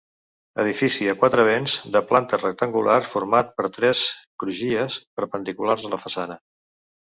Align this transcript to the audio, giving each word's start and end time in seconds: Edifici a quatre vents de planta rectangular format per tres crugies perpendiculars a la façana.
Edifici 0.61 1.05
a 1.09 1.13
quatre 1.23 1.43
vents 1.49 1.75
de 1.95 2.01
planta 2.11 2.39
rectangular 2.39 2.95
format 3.11 3.53
per 3.59 3.67
tres 3.77 4.01
crugies 4.45 4.97
perpendiculars 5.21 5.87
a 5.91 5.95
la 5.97 6.01
façana. 6.07 6.41